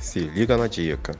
Se 0.00 0.18
liga 0.18 0.56
na 0.56 0.66
dica. 0.66 1.12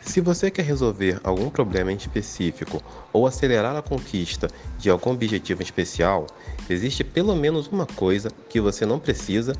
Se 0.00 0.20
você 0.20 0.50
quer 0.50 0.62
resolver 0.62 1.20
algum 1.22 1.48
problema 1.48 1.92
em 1.92 1.96
específico 1.96 2.82
ou 3.12 3.26
acelerar 3.26 3.76
a 3.76 3.82
conquista 3.82 4.48
de 4.78 4.90
algum 4.90 5.12
objetivo 5.12 5.62
especial, 5.62 6.26
existe 6.68 7.04
pelo 7.04 7.36
menos 7.36 7.68
uma 7.68 7.86
coisa 7.86 8.30
que 8.48 8.60
você 8.60 8.84
não 8.84 8.98
precisa 8.98 9.52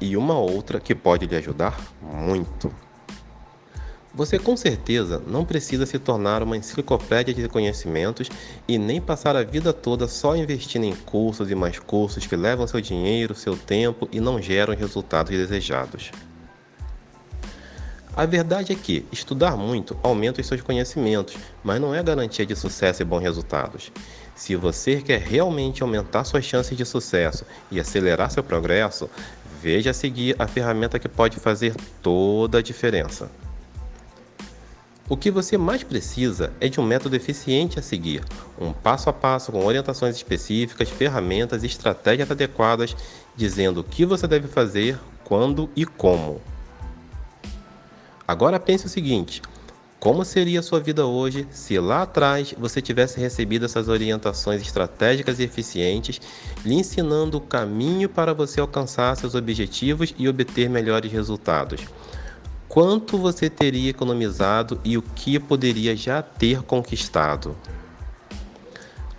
e 0.00 0.16
uma 0.16 0.38
outra 0.38 0.80
que 0.80 0.94
pode 0.94 1.26
lhe 1.26 1.36
ajudar 1.36 1.78
muito. 2.00 2.72
Você 4.14 4.38
com 4.38 4.56
certeza 4.56 5.22
não 5.26 5.44
precisa 5.44 5.84
se 5.84 5.98
tornar 5.98 6.42
uma 6.42 6.56
enciclopédia 6.56 7.34
de 7.34 7.48
conhecimentos 7.50 8.30
e 8.66 8.78
nem 8.78 8.98
passar 8.98 9.36
a 9.36 9.42
vida 9.42 9.74
toda 9.74 10.08
só 10.08 10.34
investindo 10.34 10.84
em 10.84 10.94
cursos 10.94 11.50
e 11.50 11.54
mais 11.54 11.78
cursos 11.78 12.26
que 12.26 12.34
levam 12.34 12.66
seu 12.66 12.80
dinheiro, 12.80 13.34
seu 13.34 13.56
tempo 13.58 14.08
e 14.10 14.18
não 14.18 14.40
geram 14.40 14.72
os 14.72 14.80
resultados 14.80 15.30
desejados. 15.30 16.12
A 18.16 18.24
verdade 18.24 18.72
é 18.72 18.74
que 18.74 19.04
estudar 19.12 19.58
muito 19.58 19.94
aumenta 20.02 20.40
os 20.40 20.46
seus 20.46 20.62
conhecimentos, 20.62 21.36
mas 21.62 21.78
não 21.78 21.94
é 21.94 22.02
garantia 22.02 22.46
de 22.46 22.56
sucesso 22.56 23.02
e 23.02 23.04
bons 23.04 23.20
resultados. 23.20 23.92
Se 24.34 24.56
você 24.56 25.02
quer 25.02 25.20
realmente 25.20 25.82
aumentar 25.82 26.24
suas 26.24 26.42
chances 26.42 26.74
de 26.78 26.84
sucesso 26.86 27.44
e 27.70 27.78
acelerar 27.78 28.30
seu 28.30 28.42
progresso, 28.42 29.10
veja 29.60 29.90
a 29.90 29.94
seguir 29.94 30.34
a 30.38 30.46
ferramenta 30.46 30.98
que 30.98 31.10
pode 31.10 31.38
fazer 31.38 31.74
toda 32.02 32.56
a 32.56 32.62
diferença. 32.62 33.30
O 35.10 35.16
que 35.16 35.30
você 35.30 35.58
mais 35.58 35.84
precisa 35.84 36.54
é 36.58 36.70
de 36.70 36.80
um 36.80 36.84
método 36.84 37.16
eficiente 37.16 37.78
a 37.78 37.82
seguir, 37.82 38.24
um 38.58 38.72
passo 38.72 39.10
a 39.10 39.12
passo 39.12 39.52
com 39.52 39.62
orientações 39.62 40.16
específicas, 40.16 40.88
ferramentas 40.88 41.62
e 41.62 41.66
estratégias 41.66 42.30
adequadas, 42.30 42.96
dizendo 43.36 43.80
o 43.80 43.84
que 43.84 44.06
você 44.06 44.26
deve 44.26 44.48
fazer, 44.48 44.98
quando 45.22 45.68
e 45.76 45.84
como. 45.84 46.40
Agora 48.26 48.58
pense 48.58 48.86
o 48.86 48.88
seguinte: 48.88 49.42
como 49.98 50.24
seria 50.24 50.60
a 50.60 50.62
sua 50.62 50.80
vida 50.80 51.06
hoje 51.06 51.46
se 51.50 51.78
lá 51.78 52.02
atrás 52.02 52.54
você 52.58 52.82
tivesse 52.82 53.20
recebido 53.20 53.64
essas 53.64 53.88
orientações 53.88 54.62
estratégicas 54.62 55.38
e 55.38 55.44
eficientes, 55.44 56.20
lhe 56.64 56.74
ensinando 56.74 57.38
o 57.38 57.40
caminho 57.40 58.08
para 58.08 58.32
você 58.32 58.60
alcançar 58.60 59.16
seus 59.16 59.34
objetivos 59.34 60.14
e 60.18 60.28
obter 60.28 60.68
melhores 60.68 61.10
resultados? 61.10 61.86
quanto 62.76 63.16
você 63.16 63.48
teria 63.48 63.88
economizado 63.88 64.78
e 64.84 64.98
o 64.98 65.02
que 65.02 65.38
poderia 65.38 65.96
já 65.96 66.20
ter 66.20 66.62
conquistado. 66.62 67.56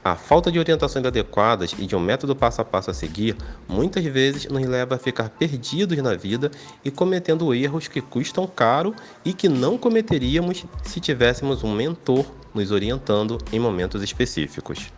A 0.07 0.15
falta 0.15 0.49
de 0.49 0.57
orientações 0.57 1.05
adequadas 1.05 1.75
e 1.77 1.85
de 1.85 1.93
um 1.93 1.99
método 1.99 2.33
passo 2.33 2.61
a 2.61 2.63
passo 2.63 2.89
a 2.89 2.93
seguir 2.93 3.35
muitas 3.67 4.05
vezes 4.05 4.45
nos 4.45 4.65
leva 4.65 4.95
a 4.95 4.97
ficar 4.97 5.27
perdidos 5.27 5.97
na 5.97 6.15
vida 6.15 6.49
e 6.85 6.89
cometendo 6.89 7.53
erros 7.53 7.89
que 7.89 7.99
custam 7.99 8.47
caro 8.47 8.95
e 9.25 9.33
que 9.33 9.49
não 9.49 9.77
cometeríamos 9.77 10.63
se 10.81 11.01
tivéssemos 11.01 11.61
um 11.61 11.73
mentor 11.73 12.25
nos 12.53 12.71
orientando 12.71 13.37
em 13.51 13.59
momentos 13.59 14.01
específicos. 14.01 14.93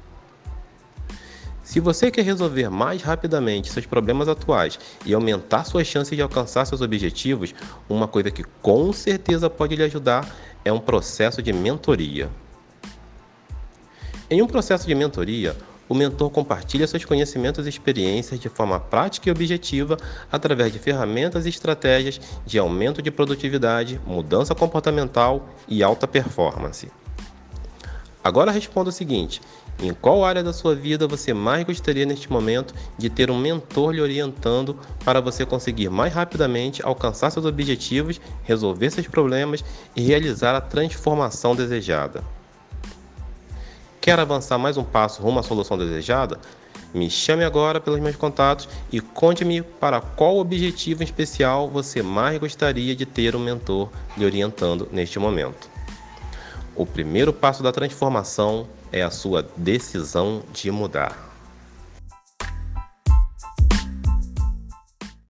Se 1.64 1.80
você 1.80 2.12
quer 2.12 2.24
resolver 2.24 2.70
mais 2.70 3.02
rapidamente 3.02 3.72
seus 3.72 3.88
problemas 3.88 4.28
atuais 4.28 4.78
e 5.04 5.16
aumentar 5.16 5.64
suas 5.64 5.88
chances 5.88 6.16
de 6.16 6.22
alcançar 6.22 6.66
seus 6.66 6.82
objetivos, 6.82 7.56
uma 7.90 8.08
coisa 8.08 8.30
que 8.30 8.44
com 8.62 8.94
certeza 8.94 9.50
pode 9.50 9.76
lhe 9.76 9.84
ajudar 9.84 10.32
é 10.64 10.72
um 10.72 10.80
processo 10.80 11.42
de 11.42 11.52
mentoria. 11.52 12.30
Em 14.32 14.44
um 14.44 14.48
processo 14.48 14.86
de 14.86 14.94
mentoria, 14.94 15.58
o 15.88 15.96
mentor 15.96 16.30
compartilha 16.30 16.86
seus 16.86 17.04
conhecimentos 17.04 17.66
e 17.66 17.70
experiências 17.70 18.40
de 18.40 18.48
forma 18.48 18.80
prática 18.80 19.28
e 19.28 19.32
objetiva 19.32 19.98
através 20.32 20.72
de 20.72 20.78
ferramentas 20.78 21.48
e 21.48 21.50
estratégias 21.50 22.22
de 22.46 22.60
aumento 22.60 23.02
de 23.02 23.10
produtividade, 23.10 24.00
mudança 24.06 24.54
comportamental 24.54 25.50
e 25.68 25.82
alta 25.82 26.08
performance. 26.08 26.92
Agora 28.24 28.52
responda 28.52 28.90
o 28.90 28.94
seguinte: 28.94 29.42
em 29.82 29.96
qual 29.96 30.24
área 30.24 30.44
da 30.44 30.54
sua 30.54 30.76
vida 30.76 31.08
você 31.08 31.34
mais 31.34 31.64
gostaria 31.64 32.06
neste 32.06 32.32
momento 32.32 32.76
de 33.00 33.10
ter 33.10 33.32
um 33.32 33.40
mentor 33.40 33.94
lhe 33.94 34.02
orientando 34.02 34.78
para 35.04 35.20
você 35.20 35.44
conseguir 35.44 35.90
mais 35.90 36.14
rapidamente 36.14 36.86
alcançar 36.86 37.32
seus 37.32 37.48
objetivos, 37.48 38.22
resolver 38.44 38.92
seus 38.92 39.08
problemas 39.08 39.66
e 39.96 40.04
realizar 40.04 40.56
a 40.56 40.62
transformação 40.62 41.56
desejada? 41.56 42.24
Quer 44.02 44.20
avançar 44.20 44.58
mais 44.58 44.78
um 44.78 44.84
passo 44.84 45.22
rumo 45.22 45.40
à 45.40 45.44
solução 45.44 45.78
desejada? 45.78 46.40
Me 46.94 47.10
chame 47.10 47.44
agora 47.44 47.80
pelos 47.80 48.00
meus 48.00 48.16
contatos 48.16 48.68
e 48.92 49.00
conte-me 49.02 49.62
para 49.62 50.00
qual 50.02 50.38
objetivo 50.38 51.04
especial 51.04 51.70
você 51.70 52.02
mais 52.02 52.40
gostaria 52.40 52.96
de 52.96 53.06
ter 53.06 53.36
um 53.36 53.40
mentor 53.40 53.90
lhe 54.18 54.26
orientando 54.26 54.88
neste 54.92 55.20
momento. 55.20 55.70
O 56.76 56.86
primeiro 56.86 57.34
passo 57.34 57.62
da 57.62 57.72
transformação 57.72 58.68
é 58.92 59.04
a 59.04 59.12
sua 59.12 59.46
decisão 59.58 60.42
de 60.54 60.72
mudar. 60.72 61.29